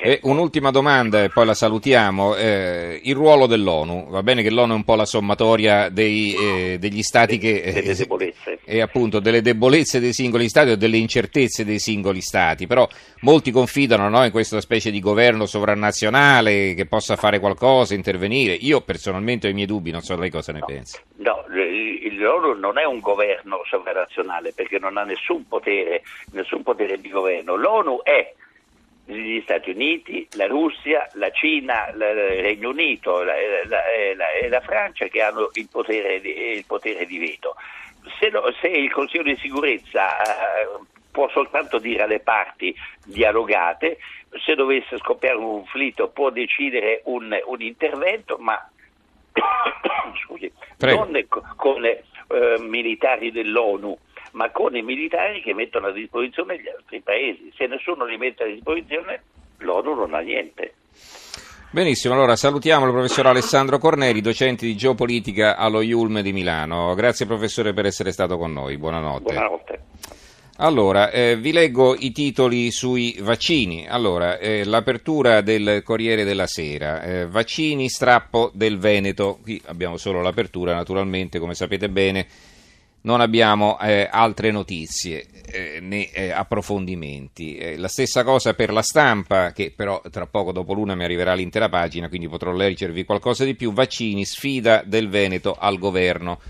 E 0.00 0.18
un'ultima 0.24 0.70
domanda 0.70 1.22
e 1.22 1.28
poi 1.28 1.46
la 1.46 1.54
salutiamo. 1.54 2.34
Eh, 2.34 3.00
il 3.04 3.14
ruolo 3.14 3.46
dell'ONU, 3.46 4.08
va 4.08 4.22
bene 4.22 4.42
che 4.42 4.50
l'ONU 4.50 4.72
è 4.72 4.76
un 4.76 4.84
po' 4.84 4.96
la 4.96 5.04
sommatoria 5.04 5.88
dei, 5.88 6.34
eh, 6.34 6.78
degli 6.78 7.02
stati 7.02 7.38
che... 7.38 7.62
Eh, 7.62 7.72
delle 7.72 7.94
debolezze. 7.94 8.58
E 8.68 8.82
appunto 8.82 9.18
delle 9.18 9.40
debolezze 9.40 9.98
dei 9.98 10.12
singoli 10.12 10.46
stati 10.50 10.68
o 10.68 10.76
delle 10.76 10.98
incertezze 10.98 11.64
dei 11.64 11.78
singoli 11.78 12.20
stati, 12.20 12.66
però 12.66 12.86
molti 13.20 13.50
confidano 13.50 14.10
no, 14.10 14.22
in 14.26 14.30
questa 14.30 14.60
specie 14.60 14.90
di 14.90 15.00
governo 15.00 15.46
sovranazionale 15.46 16.74
che 16.74 16.84
possa 16.84 17.16
fare 17.16 17.38
qualcosa, 17.38 17.94
intervenire. 17.94 18.52
Io 18.52 18.82
personalmente 18.82 19.46
ho 19.46 19.50
i 19.50 19.54
miei 19.54 19.66
dubbi, 19.66 19.90
non 19.90 20.02
so 20.02 20.18
lei 20.18 20.28
cosa 20.28 20.52
ne 20.52 20.58
no, 20.58 20.66
pensa. 20.66 21.00
No, 21.16 21.44
l'ONU 21.48 22.58
non 22.58 22.76
è 22.76 22.84
un 22.84 23.00
governo 23.00 23.62
sovranazionale 23.64 24.52
perché 24.52 24.78
non 24.78 24.98
ha 24.98 25.04
nessun 25.04 25.48
potere, 25.48 26.02
nessun 26.32 26.62
potere 26.62 27.00
di 27.00 27.08
governo. 27.08 27.56
L'ONU 27.56 28.02
è 28.02 28.34
gli 29.14 29.40
Stati 29.42 29.70
Uniti, 29.70 30.28
la 30.32 30.46
Russia, 30.46 31.08
la 31.14 31.30
Cina, 31.30 31.88
il 31.88 31.98
Regno 31.98 32.68
Unito 32.68 33.22
la, 33.22 33.32
la, 33.64 33.80
la, 34.14 34.32
e 34.32 34.48
la 34.48 34.60
Francia 34.60 35.06
che 35.06 35.22
hanno 35.22 35.48
il 35.54 35.68
potere 35.70 36.20
di, 36.20 36.30
il 36.30 36.64
potere 36.66 37.06
di 37.06 37.18
veto. 37.18 37.56
Se, 38.20 38.28
no, 38.28 38.42
se, 38.60 38.68
il 38.68 38.92
Consiglio 38.92 39.22
di 39.22 39.36
sicurezza 39.36 40.20
eh, 40.20 40.68
può 41.10 41.28
soltanto 41.30 41.78
dire 41.78 42.02
alle 42.02 42.20
parti 42.20 42.74
dialogate, 43.04 43.98
se 44.44 44.54
dovesse 44.54 44.98
scoppiare 44.98 45.36
un 45.36 45.62
conflitto 45.62 46.08
può 46.08 46.28
decidere 46.28 47.00
un, 47.04 47.34
un 47.46 47.62
intervento, 47.62 48.36
ma 48.38 48.70
scusi, 50.22 50.52
non 50.80 51.26
con 51.56 51.82
eh, 51.84 51.98
militari 52.60 53.32
dell'ONU 53.32 53.96
ma 54.32 54.50
con 54.50 54.76
i 54.76 54.82
militari 54.82 55.40
che 55.42 55.54
mettono 55.54 55.88
a 55.88 55.92
disposizione 55.92 56.60
gli 56.60 56.68
altri 56.68 57.00
paesi. 57.00 57.52
Se 57.56 57.66
nessuno 57.66 58.04
li 58.04 58.16
mette 58.16 58.44
a 58.44 58.46
disposizione, 58.46 59.22
l'ONU 59.58 59.94
non 59.94 60.14
ha 60.14 60.20
niente. 60.20 60.74
Benissimo, 61.70 62.14
allora 62.14 62.34
salutiamo 62.34 62.86
il 62.86 62.92
professor 62.92 63.26
Alessandro 63.26 63.78
Corneri, 63.78 64.22
docente 64.22 64.64
di 64.64 64.74
geopolitica 64.74 65.56
allo 65.56 65.82
IULM 65.82 66.22
di 66.22 66.32
Milano. 66.32 66.94
Grazie 66.94 67.26
professore 67.26 67.74
per 67.74 67.84
essere 67.84 68.10
stato 68.10 68.38
con 68.38 68.52
noi, 68.52 68.78
buonanotte. 68.78 69.32
Buonanotte. 69.34 69.80
Allora, 70.60 71.10
eh, 71.10 71.36
vi 71.36 71.52
leggo 71.52 71.94
i 71.94 72.10
titoli 72.10 72.72
sui 72.72 73.16
vaccini. 73.20 73.86
Allora, 73.86 74.38
eh, 74.38 74.64
l'apertura 74.64 75.40
del 75.40 75.82
Corriere 75.84 76.24
della 76.24 76.48
Sera, 76.48 77.02
eh, 77.02 77.26
vaccini, 77.28 77.88
strappo 77.88 78.50
del 78.54 78.78
Veneto. 78.78 79.38
Qui 79.40 79.62
abbiamo 79.66 79.98
solo 79.98 80.20
l'apertura, 80.20 80.74
naturalmente, 80.74 81.38
come 81.38 81.54
sapete 81.54 81.88
bene 81.88 82.26
non 83.02 83.20
abbiamo 83.20 83.78
eh, 83.80 84.08
altre 84.10 84.50
notizie 84.50 85.26
eh, 85.46 85.78
né 85.80 86.10
eh, 86.10 86.30
approfondimenti. 86.30 87.56
Eh, 87.56 87.76
la 87.76 87.88
stessa 87.88 88.24
cosa 88.24 88.54
per 88.54 88.72
la 88.72 88.82
stampa, 88.82 89.52
che 89.52 89.72
però 89.74 90.02
tra 90.10 90.26
poco 90.26 90.52
dopo 90.52 90.72
l'una 90.72 90.94
mi 90.94 91.04
arriverà 91.04 91.34
l'intera 91.34 91.68
pagina, 91.68 92.08
quindi 92.08 92.28
potrò 92.28 92.52
leggervi 92.52 93.04
qualcosa 93.04 93.44
di 93.44 93.54
più. 93.54 93.72
Vaccini, 93.72 94.24
sfida 94.24 94.82
del 94.84 95.08
Veneto 95.08 95.56
al 95.58 95.78
governo. 95.78 96.40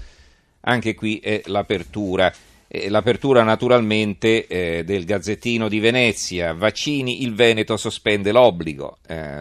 Anche 0.63 0.95
qui 0.95 1.19
è 1.19 1.43
l'apertura. 1.47 2.33
Eh, 2.67 2.89
l'apertura 2.89 3.43
naturalmente 3.43 4.47
eh, 4.47 4.85
del 4.85 5.05
Gazzettino 5.05 5.69
di 5.69 5.79
Venezia, 5.81 6.53
vaccini, 6.53 7.23
il 7.23 7.35
Veneto 7.35 7.77
sospende 7.77 8.33
l'obbligo, 8.33 8.99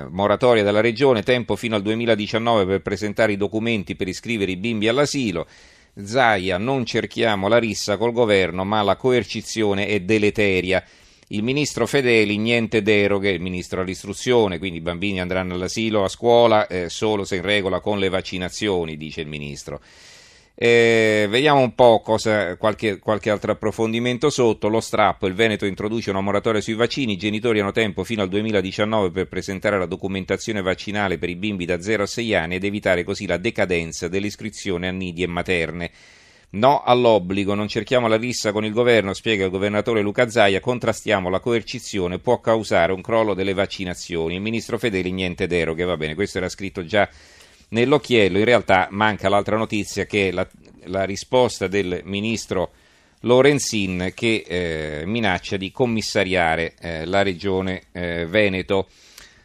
moratoria 0.09 0.63
della 0.63 0.79
regione, 0.79 1.23
tempo 1.23 1.57
fino 1.57 1.75
al 1.75 1.81
2019 1.81 2.65
per 2.65 2.81
presentare 2.81 3.33
i 3.33 3.37
documenti 3.37 3.95
per 3.95 4.07
iscrivere 4.07 4.51
i 4.51 4.55
bimbi 4.55 4.87
all'asilo, 4.87 5.45
Zaia, 6.03 6.57
non 6.57 6.85
cerchiamo 6.85 7.47
la 7.47 7.57
rissa 7.57 7.97
col 7.97 8.11
governo, 8.11 8.63
ma 8.63 8.81
la 8.81 8.95
coercizione 8.95 9.87
è 9.87 9.99
deleteria. 10.01 10.83
Il 11.29 11.43
ministro 11.43 11.87
Fedeli, 11.87 12.37
niente 12.37 12.81
deroghe, 12.81 13.31
il 13.31 13.41
ministro 13.41 13.81
all'istruzione, 13.81 14.59
quindi 14.59 14.77
i 14.77 14.81
bambini 14.81 15.19
andranno 15.19 15.55
all'asilo, 15.55 16.03
a 16.03 16.07
scuola, 16.07 16.67
eh, 16.67 16.89
solo 16.89 17.25
se 17.25 17.37
in 17.37 17.41
regola 17.41 17.79
con 17.79 17.99
le 17.99 18.09
vaccinazioni, 18.09 18.95
dice 18.95 19.21
il 19.21 19.27
ministro. 19.27 19.81
Eh, 20.59 21.27
vediamo 21.29 21.59
un 21.59 21.75
po' 21.75 22.01
cosa, 22.01 22.57
qualche, 22.57 22.97
qualche, 22.97 23.29
altro 23.29 23.51
approfondimento 23.51 24.31
sotto. 24.31 24.69
Lo 24.69 24.79
strappo, 24.79 25.27
il 25.27 25.35
Veneto 25.35 25.67
introduce 25.67 26.09
una 26.09 26.19
moratoria 26.19 26.61
sui 26.61 26.73
vaccini, 26.73 27.13
i 27.13 27.17
genitori 27.17 27.59
hanno 27.59 27.71
tempo 27.71 28.03
fino 28.03 28.23
al 28.23 28.29
2019 28.29 29.11
per 29.11 29.27
presentare 29.27 29.77
la 29.77 29.85
documentazione 29.85 30.63
vaccinale 30.63 31.19
per 31.19 31.29
i 31.29 31.35
bimbi 31.35 31.65
da 31.65 31.79
0 31.79 32.01
a 32.01 32.07
6 32.07 32.33
anni 32.33 32.55
ed 32.55 32.63
evitare 32.63 33.03
così 33.03 33.27
la 33.27 33.37
decadenza 33.37 34.07
dell'iscrizione 34.07 34.87
a 34.87 34.91
nidi 34.91 35.21
e 35.21 35.27
materne. 35.27 35.91
No 36.49 36.81
all'obbligo, 36.81 37.53
non 37.53 37.67
cerchiamo 37.67 38.07
la 38.07 38.17
rissa 38.17 38.51
con 38.51 38.65
il 38.65 38.71
governo, 38.71 39.13
spiega 39.13 39.45
il 39.45 39.51
governatore 39.51 40.01
Luca 40.01 40.27
Zaia, 40.27 40.59
contrastiamo 40.59 41.29
la 41.29 41.39
coercizione, 41.39 42.17
può 42.17 42.39
causare 42.39 42.93
un 42.93 43.01
crollo 43.01 43.35
delle 43.35 43.53
vaccinazioni. 43.53 44.33
Il 44.33 44.41
ministro 44.41 44.79
Fedeli 44.79 45.11
niente 45.11 45.45
deroghe, 45.45 45.83
va 45.83 45.97
bene, 45.97 46.15
questo 46.15 46.39
era 46.39 46.49
scritto 46.49 46.83
già 46.83 47.07
nell'occhiello. 47.69 48.37
In 48.37 48.45
realtà 48.45 48.87
manca 48.91 49.29
l'altra 49.29 49.57
notizia 49.57 50.05
che 50.05 50.29
è 50.29 50.31
la, 50.31 50.47
la 50.85 51.03
risposta 51.03 51.67
del 51.67 52.01
ministro 52.03 52.71
Lorenzin 53.21 54.11
che 54.13 54.43
eh, 54.47 55.03
minaccia 55.05 55.57
di 55.57 55.71
commissariare 55.71 56.75
eh, 56.79 57.05
la 57.05 57.23
regione 57.23 57.83
eh, 57.91 58.25
Veneto. 58.27 58.87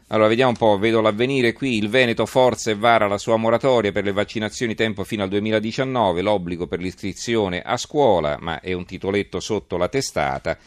Allora, 0.09 0.29
vediamo 0.29 0.51
un 0.51 0.59
po', 0.59 0.79
vedo 0.79 1.01
l'avvenire 1.01 1.55
qui, 1.55 1.79
il 1.79 1.89
Veneto 1.89 2.27
forza 2.27 2.71
e 2.71 2.75
vara 2.75 3.07
la 3.07 3.17
sua 3.17 3.37
moratoria 3.37 3.93
per 3.93 4.05
le 4.05 4.13
vaccinazioni 4.13 4.75
tempo 4.75 5.05
fino 5.05 5.23
al 5.23 5.31
2019, 5.31 6.21
l'obbligo 6.21 6.67
per 6.67 6.81
l'iscrizione 6.81 7.63
a 7.63 7.79
scuola, 7.79 8.37
ma 8.39 8.61
è 8.61 8.75
un 8.75 8.85
titoletto 8.85 9.41
sotto 9.41 9.79
la 9.79 9.89
testata. 9.89 10.59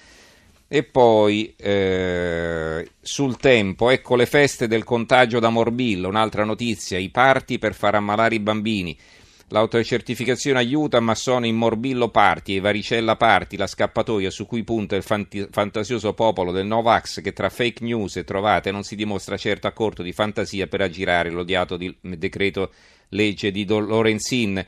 E 0.67 0.83
poi 0.83 1.53
eh, 1.57 2.89
sul 2.99 3.37
tempo, 3.37 3.91
ecco 3.91 4.15
le 4.15 4.25
feste 4.25 4.67
del 4.67 4.83
contagio 4.83 5.39
da 5.39 5.49
morbillo, 5.49 6.07
un'altra 6.07 6.43
notizia, 6.43 6.97
i 6.97 7.09
parti 7.09 7.59
per 7.59 7.75
far 7.75 7.95
ammalare 7.95 8.35
i 8.35 8.39
bambini. 8.39 8.97
L'autocertificazione 9.49 10.57
aiuta, 10.57 10.99
ma 10.99 11.13
sono 11.13 11.45
in 11.45 11.55
morbillo 11.55 12.09
parti 12.09 12.55
e 12.55 12.59
varicella 12.59 13.15
parti, 13.15 13.57
la 13.57 13.67
scappatoia 13.67 14.31
su 14.31 14.47
cui 14.47 14.63
punta 14.63 14.95
il 14.95 15.03
fanti- 15.03 15.47
fantasioso 15.51 16.13
popolo 16.13 16.51
del 16.51 16.65
Novax 16.65 17.21
che 17.21 17.31
tra 17.31 17.49
fake 17.49 17.83
news 17.83 18.15
e 18.15 18.23
trovate 18.23 18.71
non 18.71 18.81
si 18.81 18.95
dimostra 18.95 19.37
certo 19.37 19.67
a 19.67 19.71
corto 19.71 20.01
di 20.01 20.13
fantasia 20.13 20.65
per 20.65 20.81
aggirare 20.81 21.29
l'odiato 21.29 21.77
di- 21.77 21.95
decreto 22.01 22.71
legge 23.09 23.51
di 23.51 23.65
Lorenzin. 23.67 24.65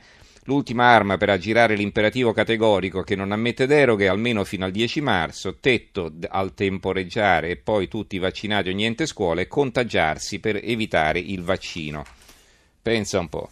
L'ultima 0.48 0.84
arma 0.84 1.18
per 1.18 1.28
aggirare 1.28 1.76
l'imperativo 1.76 2.32
categorico 2.32 3.02
che 3.02 3.14
non 3.14 3.32
ammette 3.32 3.66
deroghe 3.66 4.08
almeno 4.08 4.44
fino 4.44 4.64
al 4.64 4.70
10 4.70 5.02
marzo, 5.02 5.58
tetto 5.60 6.10
al 6.26 6.54
temporeggiare 6.54 7.50
e 7.50 7.56
poi 7.56 7.86
tutti 7.86 8.16
vaccinati 8.16 8.70
o 8.70 8.72
niente 8.72 9.04
scuola 9.04 9.42
e 9.42 9.46
contagiarsi 9.46 10.38
per 10.38 10.58
evitare 10.64 11.18
il 11.18 11.42
vaccino. 11.42 12.02
Pensa 12.80 13.18
un 13.18 13.28
po'. 13.28 13.50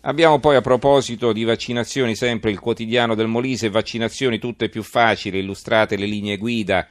Abbiamo 0.00 0.40
poi 0.40 0.56
a 0.56 0.60
proposito 0.60 1.32
di 1.32 1.44
vaccinazioni 1.44 2.16
sempre 2.16 2.50
il 2.50 2.58
quotidiano 2.58 3.14
del 3.14 3.28
Molise, 3.28 3.70
vaccinazioni 3.70 4.40
tutte 4.40 4.68
più 4.68 4.82
facili, 4.82 5.38
illustrate 5.38 5.94
le 5.94 6.06
linee 6.06 6.36
guida 6.36 6.84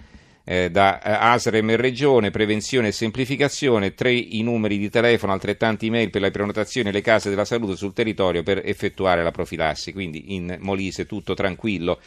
eh, 0.50 0.72
da 0.72 1.00
eh, 1.00 1.12
Asrem 1.12 1.70
e 1.70 1.76
Regione, 1.76 2.32
prevenzione 2.32 2.88
e 2.88 2.92
semplificazione, 2.92 3.94
tre 3.94 4.12
i 4.12 4.42
numeri 4.42 4.80
di 4.80 4.90
telefono, 4.90 5.32
altrettanti 5.32 5.86
email 5.86 6.10
per 6.10 6.22
le 6.22 6.32
prenotazioni 6.32 6.90
e 6.90 6.92
le 6.92 7.02
case 7.02 7.30
della 7.30 7.46
salute 7.46 7.76
sul 7.76 7.94
territorio 7.94 8.42
per 8.42 8.64
effettuare 8.66 9.22
la 9.22 9.30
profilassi, 9.30 9.94
quindi 9.94 10.34
in 10.34 10.58
Molise 10.62 11.06
tutto 11.06 11.36
tranquillo. 11.36 12.00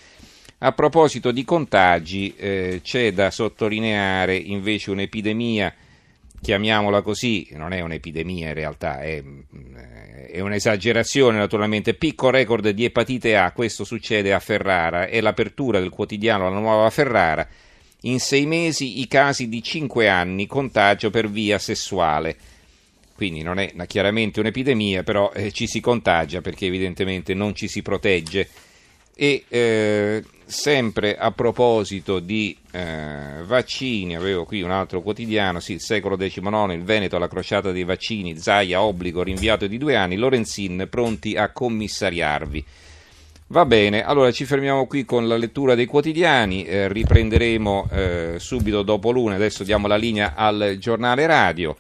A 0.59 0.73
proposito 0.73 1.31
di 1.31 1.45
contagi, 1.45 2.35
eh, 2.37 2.81
c'è 2.83 3.13
da 3.13 3.31
sottolineare 3.31 4.35
invece 4.35 4.91
un'epidemia 4.91 5.73
chiamiamola 6.41 7.01
così, 7.01 7.47
non 7.53 7.73
è 7.73 7.79
un'epidemia 7.79 8.49
in 8.49 8.55
realtà, 8.55 9.01
è, 9.01 9.23
è 10.33 10.41
un'esagerazione 10.41 11.39
naturalmente, 11.39 11.95
picco 11.95 12.31
record 12.31 12.71
di 12.71 12.85
epatite 12.85 13.37
A, 13.37 13.53
questo 13.53 13.85
succede 13.85 14.33
a 14.33 14.41
Ferrara, 14.41 15.07
è 15.07 15.21
l'apertura 15.21 15.79
del 15.79 15.91
quotidiano 15.91 16.51
La 16.51 16.59
Nuova 16.59 16.91
Ferrara, 16.91 17.47
in 18.03 18.21
sei 18.21 18.47
mesi 18.47 19.01
i 19.01 19.09
casi 19.09 19.49
di 19.49 19.63
cinque 19.63 20.09
anni, 20.09 20.47
contagio 20.47 21.11
per 21.11 21.31
via 21.31 21.59
sessuale. 21.59 22.37
Quindi 23.15 23.43
non 23.43 23.59
è 23.59 23.73
chiaramente 23.87 24.41
un'epidemia, 24.41 25.03
però 25.03 25.31
eh, 25.33 25.53
ci 25.53 25.67
si 25.67 25.81
contagia 25.81 26.41
perché 26.41 26.67
evidentemente 26.67 27.35
non 27.35 27.55
ci 27.55 27.69
si 27.69 27.83
protegge. 27.83 28.49
E 29.15 29.45
eh, 29.49 30.25
sempre 30.45 31.17
a 31.17 31.31
proposito 31.31 32.19
di 32.19 32.57
eh, 32.73 33.43
vaccini, 33.45 34.17
avevo 34.17 34.45
qui 34.45 34.63
un 34.63 34.71
altro 34.71 35.03
quotidiano, 35.03 35.61
sì, 35.61 35.75
il 35.75 35.81
secolo 35.81 36.17
XIX, 36.17 36.73
il 36.73 36.83
Veneto 36.83 37.17
alla 37.17 37.29
crociata 37.29 37.71
dei 37.71 37.85
vaccini, 37.85 38.39
Zaia 38.39 38.83
obbligo 38.83 39.23
rinviato 39.23 39.67
di 39.67 39.79
due 39.79 39.95
anni, 39.95 40.17
Lorenzin 40.17 40.89
pronti 40.91 41.37
a 41.37 41.51
commissariarvi. 41.51 42.65
Va 43.53 43.67
bene, 43.67 44.03
allora 44.03 44.33
ci 44.33 44.47
fermiamo 44.47 44.87
qui 44.87 45.05
con 45.05 45.29
la 45.29 45.37
lettura 45.37 45.75
dei 45.75 45.85
quotidiani, 45.85 46.65
eh, 46.65 46.89
riprenderemo 46.89 47.87
eh, 47.91 48.35
subito 48.39 48.83
dopo 48.83 49.11
l'una, 49.11 49.35
adesso 49.35 49.63
diamo 49.63 49.87
la 49.87 49.97
linea 49.97 50.33
al 50.35 50.77
giornale 50.79 51.27
radio, 51.27 51.77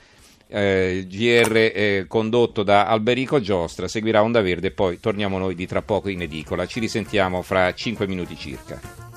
eh, 0.48 1.06
GR 1.08 1.56
eh, 1.56 2.04
condotto 2.06 2.62
da 2.62 2.88
Alberico 2.88 3.40
Giostra, 3.40 3.88
seguirà 3.88 4.22
Onda 4.22 4.42
Verde 4.42 4.66
e 4.66 4.72
poi 4.72 5.00
torniamo 5.00 5.38
noi 5.38 5.54
di 5.54 5.66
tra 5.66 5.80
poco 5.80 6.10
in 6.10 6.20
edicola, 6.20 6.66
ci 6.66 6.78
risentiamo 6.78 7.40
fra 7.40 7.72
5 7.72 8.06
minuti 8.06 8.36
circa. 8.36 9.11